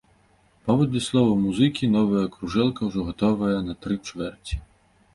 [0.69, 4.55] Паводле словаў музыкі, новая кружэлка ўжо гатовая на тры чвэрці.